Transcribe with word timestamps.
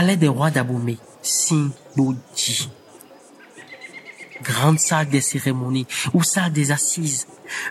Palais 0.00 0.16
des 0.16 0.28
rois 0.28 0.50
d'Abomey, 0.50 0.96
Sindodi. 1.20 2.70
Grande 4.42 4.78
salle 4.78 5.10
des 5.10 5.20
cérémonies 5.20 5.86
ou 6.14 6.22
salle 6.22 6.54
des 6.54 6.72
assises. 6.72 7.26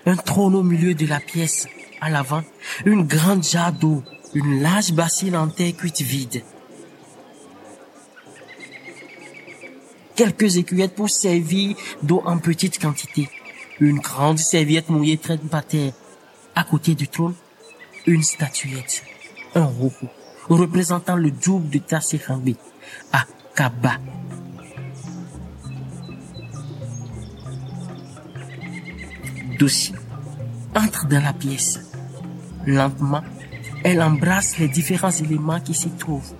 Un 0.06 0.16
trône 0.16 0.54
au 0.54 0.62
milieu 0.62 0.94
de 0.94 1.08
la 1.08 1.20
pièce. 1.20 1.66
À 2.00 2.12
l'avant, 2.12 2.44
une 2.86 3.08
grande 3.08 3.44
jarre 3.44 3.74
d'eau, 3.74 4.04
une 4.36 4.62
large 4.62 4.92
bassine 4.92 5.36
en 5.36 5.48
terre 5.48 5.76
cuite 5.76 6.02
vide. 6.02 6.44
Quelques 10.16 10.58
écuyettes 10.58 10.94
pour 10.94 11.10
servir 11.10 11.76
d'eau 12.04 12.22
en 12.28 12.38
petite 12.38 12.80
quantité. 12.80 13.28
Une 13.80 13.98
grande 13.98 14.38
serviette 14.38 14.90
mouillée 14.90 15.18
traîne 15.18 15.50
par 15.50 15.66
terre. 15.66 15.94
À 16.54 16.64
côté 16.64 16.94
du 16.94 17.08
trône, 17.08 17.34
une 18.06 18.22
statuette, 18.22 19.04
un 19.56 19.66
robot 19.66 20.12
représentant 20.50 21.16
le 21.16 21.32
double 21.32 21.70
de 21.70 21.80
Tassi 21.80 22.20
à 23.14 23.26
Kaba. 23.56 23.94
Dossier 29.60 29.96
entre 30.76 31.08
dans 31.08 31.22
la 31.22 31.34
pièce. 31.34 31.80
Lentement, 32.66 33.22
elle 33.84 34.02
embrasse 34.02 34.58
les 34.58 34.68
différents 34.68 35.12
éléments 35.12 35.60
qui 35.60 35.74
s'y 35.74 35.90
trouvent, 35.92 36.34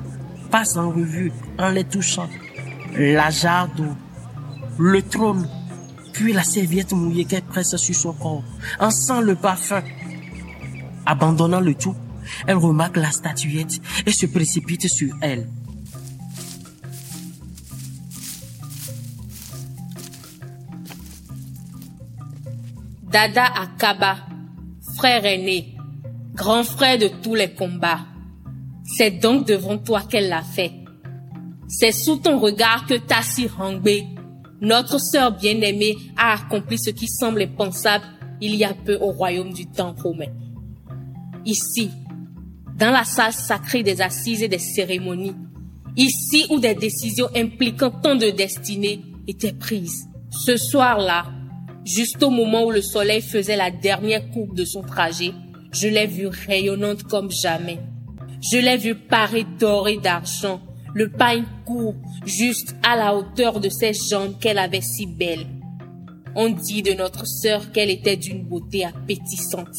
passe 0.52 0.78
en 0.78 0.90
revue 0.90 1.32
en 1.58 1.70
les 1.70 1.84
touchant. 1.84 2.30
La 2.96 3.30
jarre 3.30 3.70
d'eau, 3.76 3.96
le 4.78 5.02
trône, 5.02 5.48
puis 6.14 6.34
la 6.34 6.44
serviette 6.44 6.94
mouillée 6.94 7.26
qu'elle 7.26 7.44
presse 7.44 7.76
sur 7.76 7.96
son 7.96 8.14
corps, 8.14 8.44
en 8.80 8.92
sent 8.92 9.22
le 9.22 9.36
parfum. 9.36 9.82
Abandonnant 11.06 11.60
le 11.60 11.74
tout, 11.76 11.96
elle 12.48 12.58
remarque 12.58 12.98
la 12.98 13.12
statuette 13.12 13.80
et 14.06 14.12
se 14.12 14.26
précipite 14.26 14.88
sur 14.88 15.16
elle. 15.22 15.48
Dada 23.04 23.46
Akaba, 23.46 24.18
frère 24.96 25.26
aîné, 25.26 25.76
grand 26.36 26.64
frère 26.64 27.00
de 27.00 27.08
tous 27.08 27.34
les 27.34 27.52
combats. 27.54 28.06
C'est 28.86 29.12
donc 29.12 29.48
devant 29.48 29.78
toi 29.78 30.02
qu'elle 30.02 30.30
l'a 30.30 30.44
fait. 30.44 30.72
C'est 31.68 31.92
sous 31.92 32.18
ton 32.18 32.40
regard 32.40 32.86
que 32.86 32.96
Tassi 32.96 33.48
Hangbe, 33.60 33.90
notre 34.62 35.00
sœur 35.00 35.32
bien-aimée, 35.32 35.96
a 36.18 36.34
accompli 36.34 36.78
ce 36.78 36.92
qui 36.92 37.08
semble 37.08 37.42
impensable 37.42 38.06
il 38.42 38.56
y 38.56 38.64
a 38.64 38.74
peu 38.74 38.98
au 39.02 39.12
royaume 39.12 39.54
du 39.54 39.66
temps 39.66 39.96
romain. 40.02 40.32
Ici, 41.46 41.92
dans 42.80 42.92
la 42.92 43.04
salle 43.04 43.34
sacrée 43.34 43.84
des 43.84 44.02
assises 44.02 44.42
et 44.42 44.48
des 44.48 44.58
cérémonies, 44.58 45.36
ici 45.98 46.46
où 46.50 46.60
des 46.60 46.76
décisions 46.76 47.28
impliquant 47.36 47.92
tant 47.92 48.16
de 48.16 48.30
destinées 48.30 49.02
étaient 49.28 49.54
prises. 49.54 50.08
Ce 50.32 50.56
soir-là, 50.56 51.26
juste 51.84 52.24
au 52.24 52.30
moment 52.30 52.64
où 52.64 52.72
le 52.72 52.82
soleil 52.82 53.22
faisait 53.22 53.58
la 53.58 53.70
dernière 53.70 54.30
coupe 54.32 54.56
de 54.56 54.64
son 54.64 54.82
trajet, 54.82 55.34
je 55.74 55.90
l'ai 55.90 56.08
vue 56.08 56.28
rayonnante 56.28 57.04
comme 57.04 57.30
jamais. 57.30 57.80
Je 58.42 58.58
l'ai 58.58 58.78
vue 58.78 58.96
parée 58.96 59.46
d'or 59.60 59.90
et 59.90 59.98
d'argent, 59.98 60.62
le 60.96 61.10
pain 61.10 61.44
court 61.66 61.96
juste 62.26 62.76
à 62.82 62.96
la 62.96 63.14
hauteur 63.14 63.60
de 63.60 63.70
ses 63.70 63.92
jambes 63.94 64.40
qu'elle 64.40 64.58
avait 64.58 64.82
si 64.82 65.06
belles. 65.06 65.48
On 66.34 66.50
dit 66.50 66.82
de 66.82 66.94
notre 66.94 67.28
sœur 67.28 67.74
qu'elle 67.74 67.90
était 67.90 68.16
d'une 68.16 68.46
beauté 68.46 68.86
appétissante. 68.86 69.76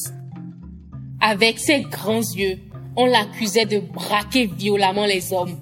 Avec 1.23 1.59
ses 1.59 1.83
grands 1.83 2.21
yeux, 2.21 2.59
on 3.01 3.07
l'accusait 3.07 3.65
de 3.65 3.79
braquer 3.79 4.45
violemment 4.45 5.07
les 5.07 5.33
hommes. 5.33 5.57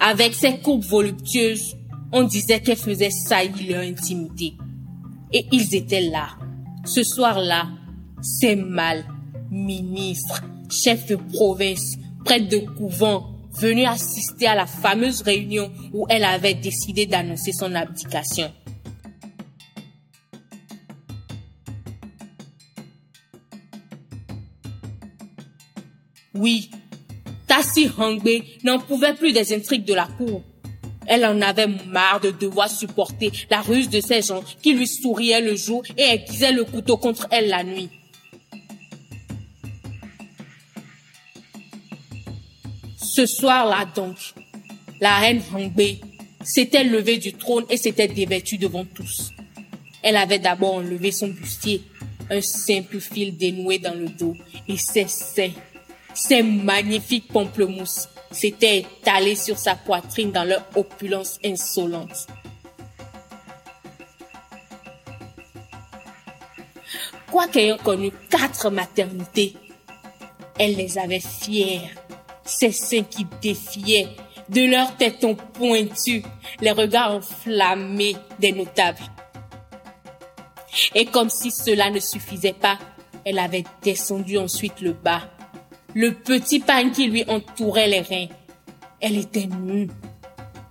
Avec 0.00 0.32
ses 0.32 0.56
coupes 0.56 0.84
voluptueuses, 0.84 1.76
on 2.12 2.22
disait 2.22 2.60
qu'elle 2.60 2.78
faisait 2.78 3.10
saillir 3.10 3.76
leur 3.76 3.82
intimité. 3.82 4.54
Et 5.34 5.44
ils 5.52 5.74
étaient 5.74 6.08
là. 6.08 6.28
Ce 6.86 7.02
soir-là, 7.02 7.68
c'est 8.22 8.56
mal, 8.56 9.04
ministres, 9.50 10.42
chefs 10.70 11.08
de 11.08 11.16
province, 11.16 11.98
prêtres 12.24 12.48
de 12.48 12.60
couvent, 12.78 13.26
venus 13.60 13.86
assister 13.86 14.46
à 14.46 14.54
la 14.54 14.66
fameuse 14.66 15.20
réunion 15.20 15.70
où 15.92 16.06
elle 16.08 16.24
avait 16.24 16.54
décidé 16.54 17.04
d'annoncer 17.04 17.52
son 17.52 17.74
abdication. 17.74 18.50
Oui, 26.34 26.70
Tassi 27.46 27.90
Hangbe 27.98 28.42
n'en 28.64 28.78
pouvait 28.78 29.14
plus 29.14 29.32
des 29.32 29.52
intrigues 29.52 29.84
de 29.84 29.94
la 29.94 30.06
cour. 30.06 30.42
Elle 31.06 31.26
en 31.26 31.40
avait 31.42 31.66
marre 31.66 32.20
de 32.20 32.30
devoir 32.30 32.70
supporter 32.70 33.30
la 33.50 33.60
ruse 33.60 33.90
de 33.90 34.00
ces 34.00 34.22
gens 34.22 34.42
qui 34.62 34.72
lui 34.72 34.86
souriaient 34.86 35.40
le 35.40 35.56
jour 35.56 35.82
et 35.98 36.02
aiguisaient 36.02 36.52
le 36.52 36.64
couteau 36.64 36.96
contre 36.96 37.26
elle 37.30 37.48
la 37.48 37.64
nuit. 37.64 37.90
Ce 42.96 43.26
soir-là 43.26 43.86
donc, 43.94 44.16
la 45.00 45.18
reine 45.18 45.42
Hangbe 45.52 45.98
s'était 46.42 46.84
levée 46.84 47.18
du 47.18 47.34
trône 47.34 47.66
et 47.68 47.76
s'était 47.76 48.08
dévêtue 48.08 48.56
devant 48.56 48.86
tous. 48.86 49.32
Elle 50.02 50.16
avait 50.16 50.38
d'abord 50.38 50.76
enlevé 50.76 51.12
son 51.12 51.28
bustier, 51.28 51.82
un 52.30 52.40
simple 52.40 52.98
fil 53.00 53.36
dénoué 53.36 53.78
dans 53.78 53.94
le 53.94 54.08
dos, 54.08 54.34
et 54.66 54.78
ses 54.78 55.08
seins 55.08 55.52
ces 56.14 56.42
magnifiques 56.42 57.28
pamplemousses 57.28 58.08
s'étaient 58.30 58.78
étalés 58.78 59.36
sur 59.36 59.58
sa 59.58 59.74
poitrine 59.74 60.32
dans 60.32 60.44
leur 60.44 60.64
opulence 60.74 61.38
insolente. 61.44 62.26
Quoiqu'ayant 67.30 67.78
connu 67.78 68.10
quatre 68.30 68.70
maternités, 68.70 69.54
elle 70.58 70.76
les 70.76 70.98
avait 70.98 71.20
fières, 71.20 71.90
ces 72.44 72.72
seins 72.72 73.04
qui 73.04 73.26
défiaient, 73.40 74.08
de 74.48 74.70
leurs 74.70 74.96
tétons 74.96 75.34
pointus, 75.34 76.22
les 76.60 76.72
regards 76.72 77.16
enflammés 77.16 78.16
des 78.38 78.52
notables. 78.52 79.02
Et 80.94 81.06
comme 81.06 81.30
si 81.30 81.50
cela 81.50 81.90
ne 81.90 82.00
suffisait 82.00 82.52
pas, 82.52 82.78
elle 83.24 83.38
avait 83.38 83.64
descendu 83.82 84.36
ensuite 84.36 84.80
le 84.80 84.92
bas 84.92 85.22
le 85.94 86.12
petit 86.12 86.60
pain 86.60 86.90
qui 86.90 87.06
lui 87.06 87.24
entourait 87.28 87.88
les 87.88 88.00
reins. 88.00 88.28
Elle 89.00 89.18
était 89.18 89.46
nue. 89.46 89.88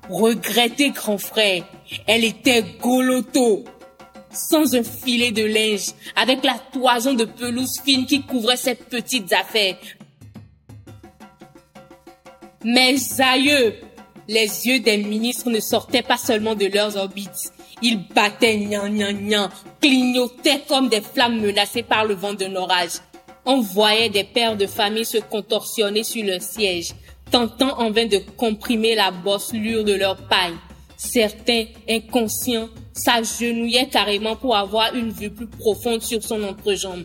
Regretté 0.09 0.89
grand 0.89 1.17
frère, 1.17 1.63
elle 2.07 2.25
était 2.25 2.63
goloto, 2.81 3.63
sans 4.31 4.75
un 4.75 4.83
filet 4.83 5.31
de 5.31 5.45
linge, 5.45 5.91
avec 6.15 6.43
la 6.43 6.55
toison 6.73 7.13
de 7.13 7.25
pelouse 7.25 7.79
fine 7.83 8.05
qui 8.05 8.21
couvrait 8.23 8.57
ses 8.57 8.75
petites 8.75 9.31
affaires. 9.31 9.77
Mais 12.63 12.95
aïeux, 13.19 13.75
les 14.27 14.67
yeux 14.67 14.79
des 14.79 14.97
ministres 14.97 15.49
ne 15.49 15.59
sortaient 15.59 16.03
pas 16.03 16.17
seulement 16.17 16.55
de 16.55 16.65
leurs 16.65 16.97
orbites. 16.97 17.51
Ils 17.81 18.07
battaient 18.13 18.57
gnan 18.57 18.89
gnan 18.89 19.13
gnan, 19.13 19.49
clignotaient 19.81 20.63
comme 20.67 20.89
des 20.89 21.01
flammes 21.01 21.41
menacées 21.41 21.83
par 21.83 22.05
le 22.05 22.15
vent 22.15 22.33
d'un 22.33 22.55
orage. 22.55 22.99
On 23.46 23.62
voyait 23.62 24.09
des 24.09 24.24
pères 24.24 24.56
de 24.56 24.68
famille 24.68 25.06
se 25.06 25.18
contorsionner 25.18 26.03
sur 26.03 26.24
leur 26.24 26.41
siège, 26.41 26.91
tentant 27.31 27.79
en 27.79 27.90
vain 27.91 28.06
de 28.06 28.19
comprimer 28.38 28.94
la 28.94 29.12
bosselure 29.12 29.84
de 29.84 29.94
leur 29.94 30.18
paille. 30.28 30.53
Certains, 30.96 31.66
inconscients, 31.90 32.69
s'agenouillaient 32.94 33.90
carrément 33.90 34.35
pour 34.35 34.56
avoir 34.56 34.94
une 34.94 35.12
vue 35.12 35.31
plus 35.31 35.47
profonde 35.47 36.03
sur 36.03 36.22
son 36.22 36.44
entrejambe. 36.44 37.03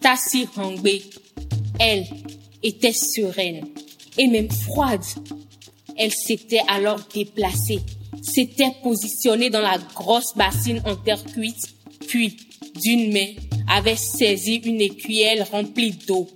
Tassi 0.00 0.48
Hangbe, 0.56 0.88
elle, 1.78 2.04
était 2.62 2.92
sereine 2.92 3.66
et 4.18 4.26
même 4.26 4.50
froide. 4.50 5.04
Elle 5.96 6.12
s'était 6.12 6.62
alors 6.68 7.00
déplacée, 7.12 7.80
s'était 8.22 8.72
positionnée 8.82 9.50
dans 9.50 9.60
la 9.60 9.78
grosse 9.94 10.34
bassine 10.34 10.82
en 10.86 10.96
terre 10.96 11.22
cuite, 11.24 11.74
puis, 12.08 12.36
d'une 12.82 13.12
main, 13.12 13.28
avait 13.68 13.96
saisi 13.96 14.56
une 14.56 14.80
écuelle 14.80 15.46
remplie 15.50 15.92
d'eau. 15.92 16.28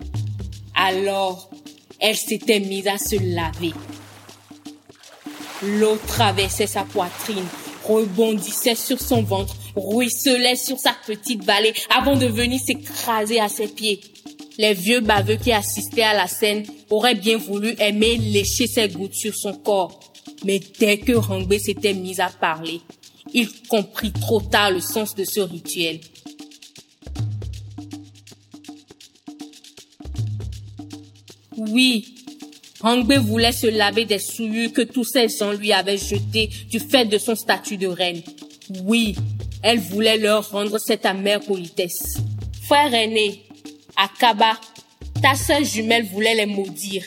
Alors, 0.75 1.51
elle 1.99 2.17
s'était 2.17 2.61
mise 2.61 2.87
à 2.87 2.99
se 2.99 3.17
laver. 3.35 3.73
L'eau 5.63 5.97
traversait 6.07 6.67
sa 6.67 6.85
poitrine, 6.85 7.47
rebondissait 7.85 8.75
sur 8.75 9.01
son 9.01 9.23
ventre, 9.23 9.57
ruisselait 9.75 10.57
sur 10.57 10.79
sa 10.79 10.95
petite 11.07 11.45
vallée 11.45 11.73
avant 11.97 12.17
de 12.17 12.27
venir 12.27 12.61
s'écraser 12.61 13.41
à 13.41 13.49
ses 13.49 13.69
pieds. 13.69 14.01
Les 14.59 14.75
vieux 14.75 15.01
baveux 15.01 15.37
qui 15.37 15.53
assistaient 15.53 16.03
à 16.03 16.15
la 16.15 16.29
scène 16.29 16.65
auraient 16.91 17.15
bien 17.15 17.39
voulu 17.39 17.75
aimer 17.79 18.17
lécher 18.17 18.67
ses 18.67 18.89
gouttes 18.89 19.15
sur 19.15 19.35
son 19.35 19.55
corps. 19.55 20.01
Mais 20.45 20.61
dès 20.79 20.99
que 20.99 21.13
Rangbe 21.13 21.57
s'était 21.59 21.95
mis 21.95 22.21
à 22.21 22.29
parler, 22.29 22.81
il 23.33 23.49
comprit 23.69 24.13
trop 24.13 24.41
tard 24.41 24.71
le 24.71 24.81
sens 24.81 25.15
de 25.15 25.25
ce 25.25 25.41
rituel. 25.41 26.01
Oui, 31.57 32.15
Hangbe 32.81 33.15
voulait 33.15 33.53
se 33.53 33.67
laver 33.67 34.05
des 34.05 34.19
souillures 34.19 34.73
que 34.73 34.83
tous 34.83 35.05
ces 35.05 35.29
gens 35.29 35.53
lui 35.53 35.73
avaient 35.73 35.99
jetées 35.99 36.51
du 36.69 36.79
fait 36.79 37.07
de 37.07 37.19
son 37.19 37.35
statut 37.35 37.77
de 37.77 37.87
reine. 37.87 38.23
Oui, 38.85 39.17
elle 39.63 39.81
voulait 39.81 40.19
leur 40.19 40.51
rendre 40.51 40.79
cette 40.79 41.07
amère 41.07 41.41
politesse. 41.41 42.19
Frère 42.63 42.93
aîné, 42.93 43.43
Akaba, 43.97 44.59
ta 45.23 45.35
sœur 45.35 45.63
jumelle 45.65 46.07
voulait 46.07 46.35
les 46.35 46.47
maudire. 46.47 47.05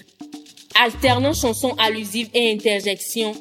Alternant 0.84 1.34
chansons 1.34 1.76
allusives 1.78 2.30
et 2.34 2.52
interjections, 2.52 3.34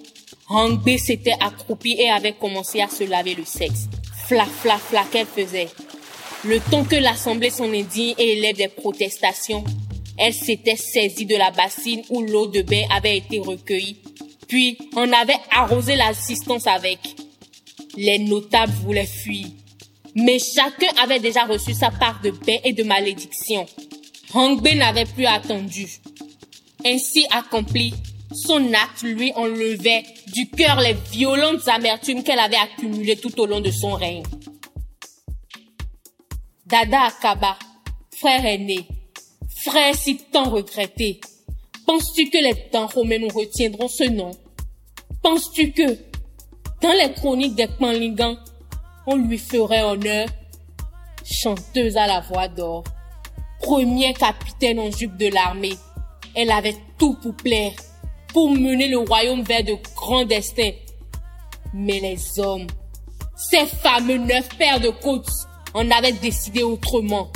Hangbe 0.49 0.97
s'était 0.97 1.37
accroupi 1.41 1.97
et 1.99 2.09
avait 2.09 2.33
commencé 2.33 2.81
à 2.81 2.89
se 2.89 3.05
laver 3.05 3.35
le 3.35 3.45
sexe. 3.45 3.89
Fla, 4.27 4.47
fla, 4.47 4.79
fla 4.79 5.05
qu'elle 5.11 5.27
faisait. 5.27 5.69
Le 6.45 6.61
temps 6.61 6.85
que 6.85 6.97
l'assemblée 6.97 7.51
s'en 7.51 7.73
indigne 7.73 8.15
et 8.19 8.39
élève 8.39 8.57
des 8.57 8.69
protestations, 8.69 9.65
elle 10.19 10.33
s'était 10.33 10.77
saisie 10.77 11.27
de 11.27 11.37
la 11.37 11.51
bassine 11.51 12.03
où 12.11 12.23
l'eau 12.23 12.47
de 12.47 12.63
bain 12.63 12.85
avait 12.91 13.19
été 13.19 13.39
recueillie. 13.39 13.97
Puis, 14.49 14.79
on 14.95 15.13
avait 15.13 15.37
arrosé 15.51 15.97
l'assistance 15.97 16.67
avec. 16.67 16.99
Les 17.97 18.19
notables 18.19 18.73
voulaient 18.85 19.07
fuir. 19.07 19.47
Mais 20.17 20.39
chacun 20.39 20.89
avait 21.03 21.21
déjà 21.21 21.45
reçu 21.45 21.75
sa 21.75 21.91
part 21.91 22.21
de 22.23 22.31
bain 22.31 22.57
et 22.65 22.73
de 22.73 22.83
malédiction. 22.85 23.67
Hangbe 24.33 24.67
n'avait 24.75 25.05
plus 25.05 25.27
attendu. 25.27 25.87
Ainsi 26.87 27.27
accompli, 27.31 27.93
son 28.33 28.73
acte 28.73 29.03
lui 29.03 29.31
enlevait 29.35 30.05
du 30.33 30.49
cœur 30.49 30.81
les 30.81 30.95
violentes 31.13 31.69
amertumes 31.69 32.23
qu'elle 32.23 32.39
avait 32.39 32.57
accumulées 32.57 33.17
tout 33.17 33.39
au 33.39 33.45
long 33.47 33.61
de 33.61 33.71
son 33.71 33.93
règne. 33.93 34.23
Dada 36.65 37.03
Akaba, 37.03 37.59
frère 38.17 38.45
aîné, 38.47 38.89
frère 39.55 39.95
si 39.95 40.17
tant 40.17 40.49
regretté, 40.49 41.21
penses-tu 41.87 42.31
que 42.31 42.39
les 42.39 42.71
temps 42.71 42.87
romains 42.87 43.19
nous 43.19 43.29
retiendront 43.29 43.89
ce 43.89 44.05
nom? 44.05 44.31
Penses-tu 45.23 45.73
que, 45.73 45.99
dans 46.81 46.93
les 46.93 47.13
chroniques 47.13 47.55
des 47.55 47.69
Panlingans, 47.69 48.39
on 49.07 49.17
lui 49.17 49.39
ferait 49.39 49.83
honneur 49.83 50.29
Chanteuse 51.29 51.97
à 51.97 52.07
la 52.07 52.21
voix 52.21 52.47
d'or, 52.47 52.85
premier 53.61 54.15
capitaine 54.15 54.79
en 54.79 54.93
jupe 54.93 55.17
de 55.17 55.27
l'armée, 55.27 55.77
elle 56.37 56.53
avait 56.53 56.77
tout 56.99 57.15
pour 57.21 57.35
plaire, 57.35 57.73
pour 58.33 58.51
mener 58.51 58.87
le 58.87 58.99
royaume 58.99 59.43
vers 59.43 59.65
de 59.65 59.75
grands 59.97 60.25
destins. 60.25 60.71
Mais 61.75 61.99
les 61.99 62.39
hommes, 62.39 62.69
ces 63.35 63.67
fameux 63.67 64.19
neuf 64.19 64.49
pères 64.57 64.79
de 64.79 64.91
côtes, 64.91 65.29
en 65.75 65.91
avaient 65.91 66.13
décidé 66.13 66.63
autrement. 66.63 67.29